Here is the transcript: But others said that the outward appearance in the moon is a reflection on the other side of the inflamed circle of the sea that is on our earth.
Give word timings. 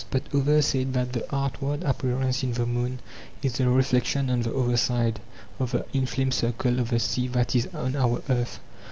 But 0.09 0.23
others 0.33 0.65
said 0.65 0.93
that 0.95 1.13
the 1.13 1.23
outward 1.35 1.83
appearance 1.83 2.41
in 2.41 2.53
the 2.53 2.65
moon 2.65 2.97
is 3.43 3.59
a 3.59 3.69
reflection 3.69 4.31
on 4.31 4.41
the 4.41 4.55
other 4.55 4.75
side 4.75 5.19
of 5.59 5.73
the 5.73 5.85
inflamed 5.93 6.33
circle 6.33 6.79
of 6.79 6.89
the 6.89 6.97
sea 6.97 7.27
that 7.27 7.53
is 7.55 7.67
on 7.71 7.95
our 7.95 8.23
earth. 8.27 8.59